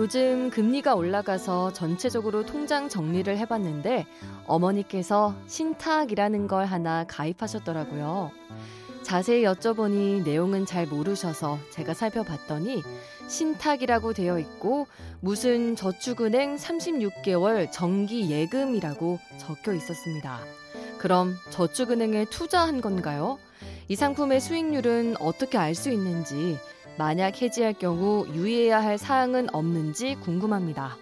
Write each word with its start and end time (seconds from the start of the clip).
요즘 0.00 0.48
금리가 0.48 0.94
올라가서 0.94 1.74
전체적으로 1.74 2.46
통장 2.46 2.88
정리를 2.88 3.36
해봤는데 3.36 4.06
어머니께서 4.46 5.34
신탁이라는 5.46 6.46
걸 6.46 6.64
하나 6.64 7.04
가입하셨더라고요. 7.04 8.30
자세히 9.02 9.42
여쭤보니 9.42 10.24
내용은 10.24 10.64
잘 10.64 10.86
모르셔서 10.86 11.58
제가 11.68 11.92
살펴봤더니 11.92 12.82
신탁이라고 13.28 14.14
되어 14.14 14.38
있고 14.38 14.86
무슨 15.20 15.76
저축은행 15.76 16.56
36개월 16.56 17.70
정기 17.70 18.30
예금이라고 18.30 19.18
적혀 19.36 19.74
있었습니다. 19.74 20.40
그럼 20.96 21.36
저축은행에 21.50 22.24
투자한 22.30 22.80
건가요? 22.80 23.38
이 23.88 23.96
상품의 23.96 24.40
수익률은 24.40 25.16
어떻게 25.20 25.58
알 25.58 25.74
수 25.74 25.90
있는지 25.90 26.58
만약 27.00 27.40
해지할 27.40 27.72
경우 27.72 28.26
유의해야 28.28 28.82
할 28.82 28.98
사항은 28.98 29.54
없는지 29.54 30.16
궁금합니다. 30.16 30.98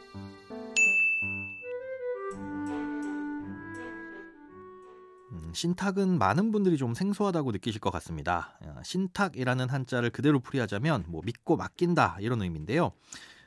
음, 5.33 5.51
신탁은 5.53 6.17
많은 6.17 6.53
분들이 6.53 6.77
좀 6.77 6.95
생소하다고 6.95 7.51
느끼실 7.51 7.81
것 7.81 7.91
같습니다. 7.91 8.57
어, 8.63 8.81
신탁이라는 8.85 9.69
한자를 9.69 10.11
그대로 10.11 10.39
풀이하자면 10.39 11.07
뭐 11.09 11.21
믿고 11.25 11.57
맡긴다 11.57 12.19
이런 12.21 12.43
의미인데요. 12.43 12.93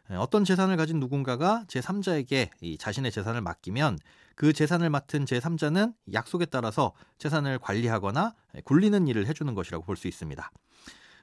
어, 0.10 0.18
어떤 0.20 0.44
재산을 0.44 0.76
가진 0.76 1.00
누군가가 1.00 1.64
제3자에게 1.70 2.50
이 2.60 2.78
자신의 2.78 3.14
재산을 3.14 3.40
맡기면 3.40 3.98
그 4.36 4.52
재산을 4.52 4.90
맡은 4.90 5.24
제3자는 5.24 5.94
약속에 6.12 6.48
따라서 6.48 6.92
재산을 7.18 7.60
관리하거나 7.60 8.34
굴리는 8.66 9.08
일을 9.08 9.26
해주는 9.28 9.56
것이라고 9.56 9.86
볼 9.86 9.96
수 9.96 10.10
있습니다. 10.10 10.52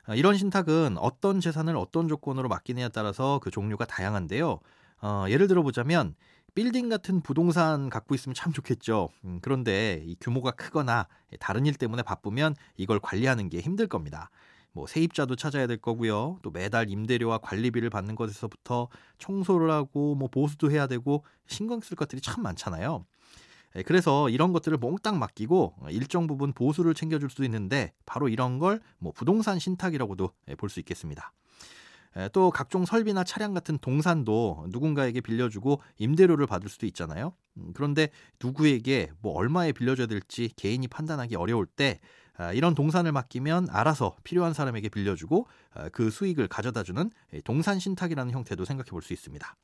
어, 0.09 0.15
이런 0.15 0.37
신탁은 0.37 0.97
어떤 0.99 1.39
재산을 1.41 1.77
어떤 1.77 2.09
조건으로 2.09 2.49
맡기느냐에 2.49 2.89
따라서 2.89 3.39
그 3.43 3.51
종류가 3.51 3.85
다양한데요. 3.85 4.59
어, 5.03 5.25
예를 5.29 5.47
들어 5.49 5.63
보자면 5.63 6.15
빌딩 6.55 6.89
같은 6.89 7.21
부동산 7.21 7.91
갖고 7.91 8.15
있으면 8.15 8.35
참 8.35 8.53
좋겠죠. 8.53 9.11
음, 9.25 9.39
그런데 9.43 10.03
이 10.07 10.17
규모가 10.19 10.53
크거나 10.53 11.07
다른 11.39 11.67
일 11.67 11.75
때문에 11.75 12.03
바쁘면 12.03 12.57
이걸 12.77 12.99
관리하는 12.99 13.51
게 13.51 13.61
힘들 13.61 13.87
겁니다. 13.87 14.31
뭐 14.73 14.87
세입자도 14.87 15.37
찾아야 15.37 15.67
될 15.67 15.77
거고요. 15.77 16.39
또 16.43 16.51
매달 16.51 16.89
임대료와 16.89 17.39
관리비를 17.39 17.91
받는 17.91 18.17
것에서부터 18.17 18.89
청소를 19.19 19.71
하고 19.71 20.15
뭐 20.15 20.29
보수도 20.29 20.71
해야 20.71 20.87
되고 20.87 21.23
신경 21.47 21.81
쓸 21.81 21.97
것들이 21.97 22.23
참 22.23 22.43
많잖아요. 22.43 23.05
예, 23.77 23.83
그래서 23.83 24.29
이런 24.31 24.53
것들을 24.53 24.79
몽땅 24.79 25.19
맡기고 25.19 25.75
일정 25.91 26.27
부분 26.27 26.53
보수를 26.53 26.95
챙겨줄 26.95 27.31
수도 27.31 27.45
있는데 27.45 27.93
바로 28.07 28.29
이런 28.29 28.59
걸 28.59 28.81
뭐 28.99 29.13
부동산 29.13 29.59
신탁이라고도 29.59 30.31
예, 30.49 30.55
볼수 30.55 30.81
있겠습니다. 30.81 31.33
예, 32.17 32.29
또 32.33 32.51
각종 32.51 32.85
설비나 32.85 33.25
차량 33.25 33.55
같은 33.55 33.79
동산도 33.79 34.67
누군가에게 34.71 35.21
빌려주고 35.21 35.81
임대료를 35.99 36.47
받을 36.47 36.69
수도 36.69 36.87
있잖아요. 36.87 37.35
음, 37.59 37.73
그런데 37.75 38.09
누구에게 38.43 39.11
뭐 39.21 39.35
얼마에 39.35 39.73
빌려줘야 39.73 40.07
될지 40.07 40.51
개인이 40.57 40.87
판단하기 40.89 41.37
어려울 41.37 41.67
때 41.67 42.01
아, 42.37 42.53
이런 42.53 42.75
동산을 42.75 43.11
맡기면 43.13 43.69
알아서 43.71 44.17
필요한 44.25 44.55
사람에게 44.55 44.89
빌려주고 44.89 45.49
아, 45.75 45.89
그 45.91 46.11
수익을 46.11 46.49
가져다주는 46.49 47.11
동산 47.45 47.79
신탁이라는 47.79 48.33
형태도 48.33 48.65
생각해 48.65 48.91
볼 48.91 49.03
수 49.03 49.13
있습니다. 49.13 49.57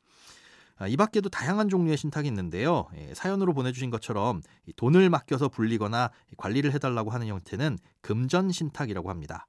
아, 0.77 0.89
이 0.89 0.97
밖에도 0.97 1.29
다양한 1.29 1.69
종류의 1.69 1.97
신탁이 1.97 2.27
있는데요. 2.29 2.87
예, 2.97 3.15
사연으로 3.15 3.55
보내주신 3.55 3.91
것처럼 3.91 4.43
돈을 4.77 5.09
맡겨서 5.09 5.49
불리거나 5.49 6.11
관리를 6.37 6.73
해달라고 6.73 7.11
하는 7.11 7.29
형태는 7.29 7.79
금전 8.01 8.51
신탁이라고 8.51 9.09
합니다. 9.09 9.47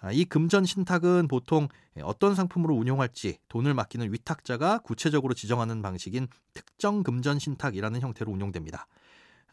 아, 0.00 0.12
이 0.12 0.24
금전 0.24 0.64
신탁은 0.64 1.28
보통 1.28 1.68
어떤 2.02 2.34
상품으로 2.34 2.74
운용할지 2.74 3.38
돈을 3.48 3.74
맡기는 3.74 4.12
위탁자가 4.12 4.78
구체적으로 4.78 5.34
지정하는 5.34 5.82
방식인 5.82 6.28
특정 6.54 7.02
금전 7.02 7.38
신탁이라는 7.38 8.00
형태로 8.00 8.32
운용됩니다. 8.32 8.86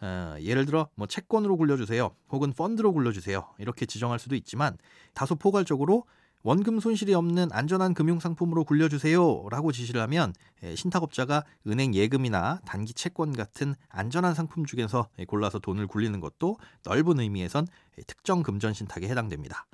어, 0.01 0.35
예를 0.41 0.65
들어 0.65 0.89
뭐 0.95 1.07
채권으로 1.07 1.55
굴려주세요 1.55 2.13
혹은 2.29 2.51
펀드로 2.51 2.91
굴려주세요 2.91 3.53
이렇게 3.57 3.85
지정할 3.85 4.19
수도 4.19 4.35
있지만 4.35 4.77
다소 5.13 5.35
포괄적으로 5.35 6.03
원금 6.43 6.81
손실이 6.81 7.13
없는 7.13 7.49
안전한 7.53 7.93
금융 7.93 8.19
상품으로 8.19 8.65
굴려주세요라고 8.65 9.71
지시를 9.71 10.01
하면 10.01 10.33
예, 10.63 10.75
신탁업자가 10.75 11.45
은행 11.67 11.95
예금이나 11.95 12.59
단기 12.65 12.93
채권 12.93 13.31
같은 13.31 13.75
안전한 13.87 14.33
상품 14.33 14.65
중에서 14.65 15.07
골라서 15.27 15.59
돈을 15.59 15.87
굴리는 15.87 16.19
것도 16.19 16.57
넓은 16.83 17.21
의미에선 17.21 17.67
특정 18.07 18.43
금전 18.43 18.73
신탁에 18.73 19.07
해당됩니다. 19.07 19.65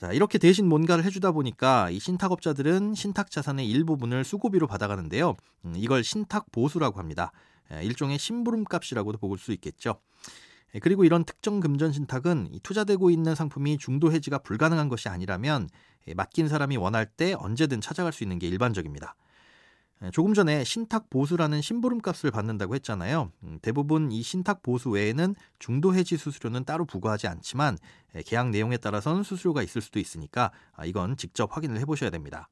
자, 0.00 0.12
이렇게 0.12 0.38
대신 0.38 0.68
뭔가를 0.68 1.04
해주다 1.04 1.32
보니까 1.32 1.90
이 1.90 1.98
신탁업자들은 1.98 2.94
신탁 2.94 3.30
자산의 3.30 3.68
일부분을 3.68 4.22
수고비로 4.24 4.68
받아가는데요. 4.68 5.36
음, 5.64 5.74
이걸 5.76 6.04
신탁 6.04 6.52
보수라고 6.52 7.00
합니다. 7.00 7.32
예, 7.72 7.82
일종의 7.84 8.18
심부름 8.18 8.64
값이라고도 8.64 9.18
볼 9.18 9.38
수 9.38 9.52
있겠죠. 9.52 10.00
예, 10.74 10.78
그리고 10.78 11.04
이런 11.04 11.24
특정 11.24 11.60
금전 11.60 11.92
신탁은 11.92 12.50
투자되고 12.62 13.10
있는 13.10 13.34
상품이 13.34 13.78
중도 13.78 14.12
해지가 14.12 14.38
불가능한 14.38 14.88
것이 14.88 15.08
아니라면 15.08 15.68
예, 16.08 16.14
맡긴 16.14 16.48
사람이 16.48 16.76
원할 16.76 17.06
때 17.06 17.34
언제든 17.34 17.80
찾아갈 17.80 18.12
수 18.12 18.22
있는 18.22 18.38
게 18.38 18.48
일반적입니다. 18.48 19.16
예, 20.02 20.10
조금 20.10 20.32
전에 20.32 20.64
신탁 20.64 21.10
보수라는 21.10 21.60
심부름 21.60 22.00
값을 22.00 22.30
받는다고 22.30 22.74
했잖아요. 22.76 23.32
음, 23.42 23.58
대부분 23.62 24.12
이 24.12 24.22
신탁 24.22 24.62
보수 24.62 24.90
외에는 24.90 25.34
중도 25.58 25.94
해지 25.94 26.16
수수료는 26.16 26.64
따로 26.64 26.84
부과하지 26.84 27.26
않지만 27.26 27.76
계약 28.26 28.50
내용에 28.50 28.76
따라서는 28.78 29.22
수수료가 29.22 29.62
있을 29.62 29.82
수도 29.82 29.98
있으니까 29.98 30.52
아, 30.72 30.86
이건 30.86 31.16
직접 31.16 31.54
확인을 31.54 31.78
해보셔야 31.80 32.10
됩니다. 32.10 32.48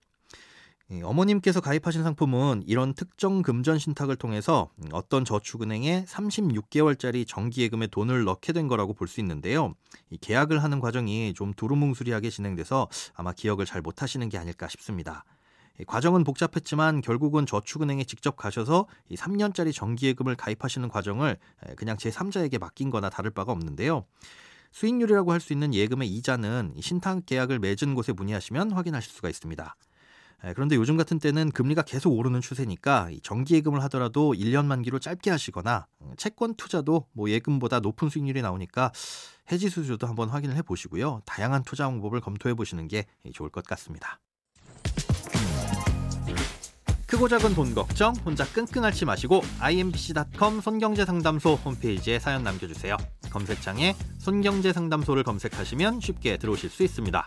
어머님께서 1.03 1.61
가입하신 1.61 2.03
상품은 2.03 2.63
이런 2.67 2.95
특정 2.95 3.43
금전 3.43 3.79
신탁을 3.79 4.17
통해서 4.17 4.71
어떤 4.93 5.23
저축은행에 5.25 6.07
36개월짜리 6.07 7.27
정기예금에 7.29 7.89
돈을 7.89 8.25
넣게 8.25 8.55
된 8.55 8.69
거라고 8.69 8.95
볼 8.95 9.07
수 9.07 9.21
있는데요. 9.21 9.75
이 10.09 10.17
계약을 10.17 10.63
하는 10.63 10.81
과정이 10.81 11.35
좀 11.35 11.53
두루뭉술하게 11.53 12.31
진행돼서 12.31 12.89
아마 13.15 13.33
기억을 13.33 13.67
잘 13.67 13.83
못하시는 13.83 14.27
게 14.31 14.39
아닐까 14.39 14.67
싶습니다. 14.69 15.25
과정은 15.87 16.25
복잡했지만 16.25 17.03
결국은 17.03 17.45
저축은행에 17.45 18.05
직접 18.05 18.37
가셔서 18.37 18.87
이 19.11 19.15
3년짜리 19.15 19.75
정기예금을 19.75 20.37
가입하시는 20.37 20.89
과정을 20.89 21.37
그냥 21.77 21.97
제3자에게 21.99 22.59
맡긴 22.59 22.89
거나 22.91 23.11
다를 23.11 23.31
바가 23.31 23.53
없는데요. 23.53 24.07
수익률이라고 24.73 25.33
할 25.33 25.41
수 25.41 25.53
있는 25.53 25.75
예금의 25.75 26.09
이자는 26.09 26.75
신탁 26.81 27.27
계약을 27.27 27.59
맺은 27.59 27.95
곳에 27.95 28.13
문의하시면 28.13 28.73
확인하실 28.73 29.13
수가 29.13 29.29
있습니다. 29.29 29.77
예, 30.45 30.53
그런데 30.53 30.77
요즘 30.77 30.97
같은 30.97 31.19
때는 31.19 31.51
금리가 31.51 31.83
계속 31.83 32.13
오르는 32.13 32.41
추세니까 32.41 33.11
정기 33.23 33.55
예금을 33.55 33.83
하더라도 33.85 34.35
1년 34.35 34.67
만기로 34.67 35.01
짧게 35.01 35.31
하시거나 35.31 35.87
음, 36.03 36.13
채권 36.17 36.55
투자도 36.55 37.07
뭐 37.13 37.29
예금보다 37.31 37.81
높은 37.81 38.09
수익률이 38.09 38.41
나오니까 38.43 38.93
해지 39.51 39.69
수수료도 39.69 40.07
한번 40.07 40.29
확인을 40.29 40.57
해 40.57 40.63
보시고요. 40.63 41.23
다양한 41.25 41.65
투자 41.65 41.85
방법을 41.85 42.21
검토해 42.21 42.55
보시는 42.55 42.87
게 42.87 43.07
좋을 43.33 43.51
것 43.51 43.65
같습니다. 43.65 44.21
크고 47.07 47.27
작은 47.27 47.55
돈 47.55 47.75
걱정 47.75 48.15
혼자 48.17 48.45
끙끙 48.45 48.85
앓지 48.85 49.07
마시고 49.07 49.41
imbc.com 49.61 50.61
손경제상담소 50.61 51.55
홈페이지에 51.55 52.19
사연 52.19 52.45
남겨주세요. 52.45 52.99
검색창에 53.31 53.97
손경제상담소를 54.19 55.23
검색하시면 55.25 56.01
쉽게 56.01 56.37
들어오실 56.37 56.69
수 56.69 56.83
있습니다. 56.83 57.27